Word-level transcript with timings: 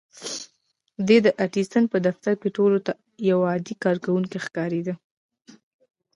دی 1.07 1.17
د 1.25 1.27
ايډېسن 1.41 1.83
په 1.93 1.97
دفتر 2.07 2.33
کې 2.41 2.49
ټولو 2.57 2.77
ته 2.85 2.91
يو 3.29 3.39
عادي 3.49 3.75
کارکوونکی 3.83 4.37
ښکارېده. 4.45 4.93